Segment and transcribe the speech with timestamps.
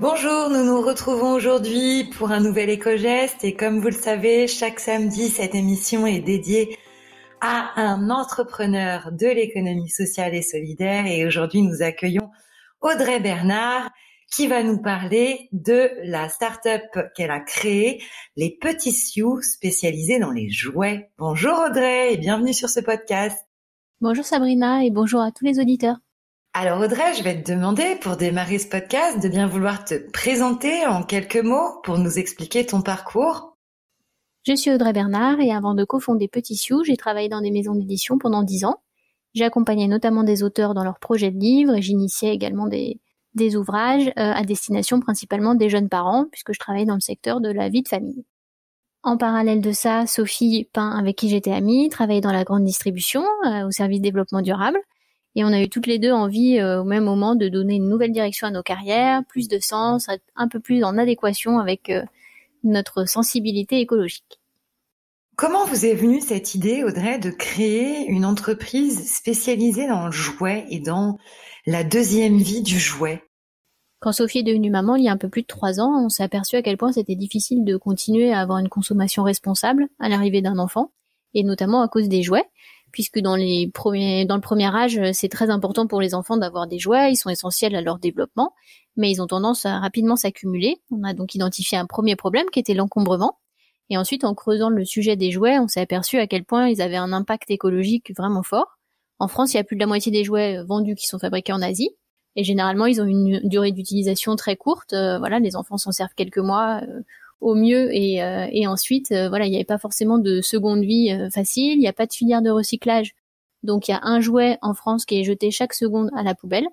[0.00, 4.80] Bonjour, nous nous retrouvons aujourd'hui pour un nouvel éco-geste et comme vous le savez, chaque
[4.80, 6.78] samedi, cette émission est dédiée
[7.42, 12.30] à un entrepreneur de l'économie sociale et solidaire et aujourd'hui nous accueillons
[12.80, 13.90] Audrey Bernard
[14.32, 18.02] qui va nous parler de la start-up qu'elle a créée,
[18.36, 21.10] les Petits Sioux, spécialisés dans les jouets.
[21.18, 23.36] Bonjour Audrey et bienvenue sur ce podcast.
[24.00, 25.98] Bonjour Sabrina et bonjour à tous les auditeurs.
[26.62, 30.84] Alors Audrey, je vais te demander pour démarrer ce podcast de bien vouloir te présenter
[30.84, 33.56] en quelques mots pour nous expliquer ton parcours.
[34.46, 37.74] Je suis Audrey Bernard et avant de cofonder Petit Sioux, j'ai travaillé dans des maisons
[37.74, 38.82] d'édition pendant dix ans.
[39.32, 43.00] J'ai accompagné notamment des auteurs dans leurs projets de livres et j'initiais également des,
[43.32, 47.40] des ouvrages euh, à destination principalement des jeunes parents puisque je travaillais dans le secteur
[47.40, 48.26] de la vie de famille.
[49.02, 53.24] En parallèle de ça, Sophie Pain, avec qui j'étais amie, travaillait dans la grande distribution
[53.46, 54.78] euh, au service développement durable.
[55.36, 57.88] Et on a eu toutes les deux envie euh, au même moment de donner une
[57.88, 62.02] nouvelle direction à nos carrières, plus de sens, un peu plus en adéquation avec euh,
[62.64, 64.40] notre sensibilité écologique.
[65.36, 70.66] Comment vous est venue cette idée, Audrey, de créer une entreprise spécialisée dans le jouet
[70.68, 71.16] et dans
[71.64, 73.22] la deuxième vie du jouet?
[74.00, 76.08] Quand Sophie est devenue maman, il y a un peu plus de trois ans, on
[76.08, 80.08] s'est aperçu à quel point c'était difficile de continuer à avoir une consommation responsable à
[80.08, 80.90] l'arrivée d'un enfant,
[81.32, 82.48] et notamment à cause des jouets
[82.92, 87.16] puisque dans le premier âge, c'est très important pour les enfants d'avoir des jouets, ils
[87.16, 88.54] sont essentiels à leur développement,
[88.96, 90.80] mais ils ont tendance à rapidement s'accumuler.
[90.90, 93.38] On a donc identifié un premier problème qui était l'encombrement.
[93.90, 96.80] Et ensuite, en creusant le sujet des jouets, on s'est aperçu à quel point ils
[96.80, 98.78] avaient un impact écologique vraiment fort.
[99.18, 101.52] En France, il y a plus de la moitié des jouets vendus qui sont fabriqués
[101.52, 101.90] en Asie.
[102.36, 104.92] Et généralement, ils ont une durée d'utilisation très courte.
[104.92, 106.80] Euh, voilà, les enfants s'en servent quelques mois.
[106.82, 107.00] Euh,
[107.40, 110.82] au mieux et, euh, et ensuite euh, voilà il n'y avait pas forcément de seconde
[110.82, 113.14] vie euh, facile il n'y a pas de filière de recyclage.
[113.62, 116.34] Donc il y a un jouet en France qui est jeté chaque seconde à la
[116.34, 116.66] poubelle.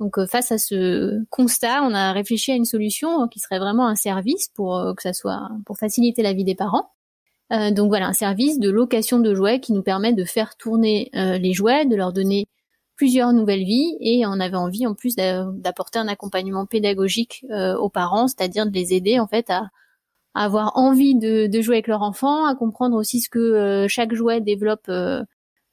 [0.00, 3.94] Donc face à ce constat on a réfléchi à une solution qui serait vraiment un
[3.94, 6.90] service pour que ça soit pour faciliter la vie des parents.
[7.50, 11.52] Donc voilà un service de location de jouets qui nous permet de faire tourner les
[11.52, 12.48] jouets de leur donner
[12.96, 17.44] plusieurs nouvelles vies et on avait envie en plus d'apporter un accompagnement pédagogique
[17.78, 19.68] aux parents, c'est-à-dire de les aider en fait à,
[20.34, 24.14] avoir envie de, de, jouer avec leur enfant, à comprendre aussi ce que euh, chaque
[24.14, 25.22] jouet développe euh,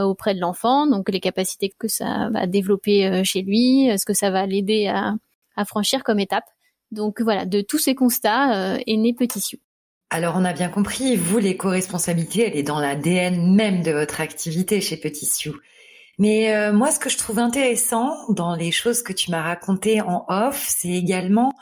[0.00, 4.14] auprès de l'enfant, donc les capacités que ça va développer euh, chez lui, ce que
[4.14, 5.14] ça va l'aider à,
[5.56, 6.44] à, franchir comme étape.
[6.90, 9.58] Donc voilà, de tous ces constats est né Petit Sioux.
[10.10, 14.80] Alors on a bien compris, vous l'éco-responsabilité, elle est dans l'ADN même de votre activité
[14.80, 15.56] chez Petit Sioux.
[16.18, 20.24] Mais moi, ce que je trouve intéressant dans les choses que tu m'as racontées en
[20.28, 21.52] off, c'est également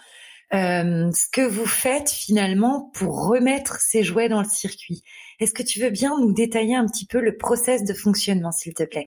[0.53, 5.03] euh, ce que vous faites finalement pour remettre ces jouets dans le circuit.
[5.41, 8.75] Est-ce que tu veux bien nous détailler un petit peu le process de fonctionnement, s'il
[8.75, 9.06] te plaît?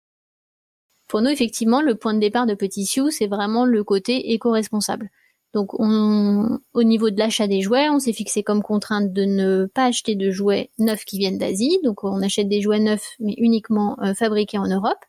[1.07, 5.09] Pour nous, effectivement, le point de départ de Petit Sioux, c'est vraiment le côté éco-responsable.
[5.53, 9.65] Donc, on, au niveau de l'achat des jouets, on s'est fixé comme contrainte de ne
[9.73, 11.79] pas acheter de jouets neufs qui viennent d'Asie.
[11.83, 14.99] Donc, on achète des jouets neufs, mais uniquement euh, fabriqués en Europe.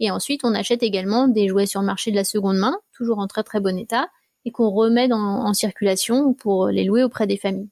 [0.00, 3.18] Et ensuite, on achète également des jouets sur le marché de la seconde main, toujours
[3.18, 4.08] en très très bon état,
[4.44, 7.70] et qu'on remet en circulation pour les louer auprès des familles.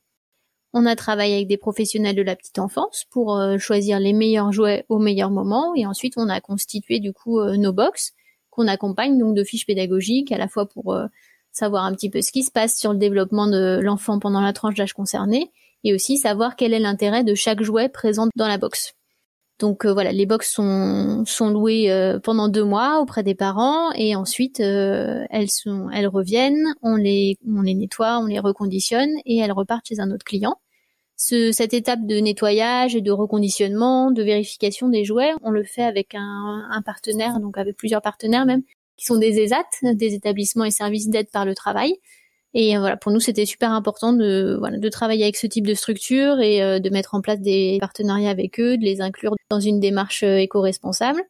[0.72, 4.52] On a travaillé avec des professionnels de la petite enfance pour euh, choisir les meilleurs
[4.52, 8.12] jouets au meilleur moment et ensuite on a constitué du coup euh, nos box
[8.50, 11.06] qu'on accompagne donc de fiches pédagogiques à la fois pour euh,
[11.50, 14.52] savoir un petit peu ce qui se passe sur le développement de l'enfant pendant la
[14.52, 15.50] tranche d'âge concernée
[15.82, 18.94] et aussi savoir quel est l'intérêt de chaque jouet présent dans la box.
[19.60, 23.92] Donc euh, voilà, les box sont, sont louées euh, pendant deux mois auprès des parents
[23.92, 30.00] et ensuite euh, elles reviennent, on les nettoie, on les reconditionne et elles repartent chez
[30.00, 30.56] un autre client.
[31.16, 35.82] Ce, cette étape de nettoyage et de reconditionnement, de vérification des jouets, on le fait
[35.82, 38.62] avec un, un partenaire, donc avec plusieurs partenaires même,
[38.96, 41.96] qui sont des ESAT, des établissements et services d'aide par le travail,
[42.52, 45.66] et euh, voilà, pour nous, c'était super important de, voilà, de travailler avec ce type
[45.66, 49.36] de structure et euh, de mettre en place des partenariats avec eux, de les inclure
[49.50, 51.22] dans une démarche euh, éco-responsable.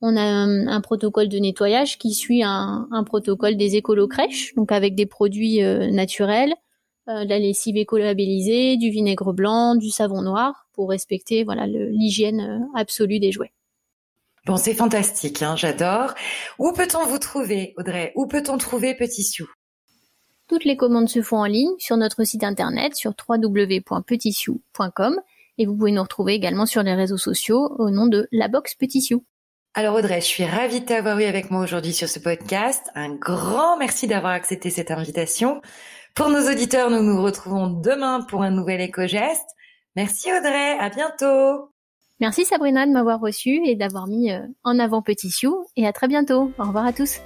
[0.00, 5.06] On a un, protocole de nettoyage qui suit un, protocole des écolo-crèches, donc avec des
[5.06, 6.54] produits naturels,
[7.08, 13.18] de la lessive éco-labellisée, du vinaigre blanc, du savon noir, pour respecter voilà l'hygiène absolue
[13.18, 13.50] des jouets.
[14.46, 16.14] Bon, c'est fantastique, hein, j'adore.
[16.60, 18.12] Où peut-on vous trouver, Audrey?
[18.14, 19.50] Où peut-on trouver Petit Sioux?
[20.48, 25.20] Toutes les commandes se font en ligne sur notre site internet sur www.petitsioux.com
[25.58, 28.74] et vous pouvez nous retrouver également sur les réseaux sociaux au nom de La Box
[28.74, 29.24] Petit Sioux.
[29.74, 32.86] Alors Audrey, je suis ravie de t'avoir eu avec moi aujourd'hui sur ce podcast.
[32.94, 35.60] Un grand merci d'avoir accepté cette invitation.
[36.14, 39.48] Pour nos auditeurs, nous nous retrouvons demain pour un nouvel éco-geste.
[39.94, 41.70] Merci Audrey, à bientôt.
[42.20, 45.92] Merci Sabrina de m'avoir reçu et d'avoir mis euh, en avant Petit Sioux et à
[45.92, 46.50] très bientôt.
[46.58, 47.20] Au revoir à tous.